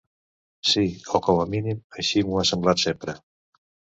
Sí, 0.69 0.85
o 1.19 1.21
com 1.27 1.41
a 1.41 1.43
mínim 1.51 1.83
així 2.03 2.25
m'ho 2.29 2.39
ha 2.41 2.47
semblat 2.53 2.83
sempre. 2.87 3.15